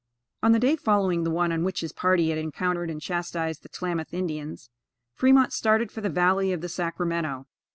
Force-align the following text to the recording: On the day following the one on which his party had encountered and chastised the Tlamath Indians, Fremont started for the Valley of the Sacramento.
On 0.41 0.51
the 0.51 0.57
day 0.59 0.75
following 0.75 1.23
the 1.23 1.29
one 1.29 1.51
on 1.51 1.63
which 1.63 1.81
his 1.81 1.91
party 1.93 2.29
had 2.29 2.39
encountered 2.39 2.89
and 2.89 2.99
chastised 2.99 3.61
the 3.61 3.69
Tlamath 3.69 4.15
Indians, 4.15 4.71
Fremont 5.13 5.53
started 5.53 5.91
for 5.91 6.01
the 6.01 6.09
Valley 6.09 6.51
of 6.51 6.61
the 6.61 6.69
Sacramento. 6.69 7.45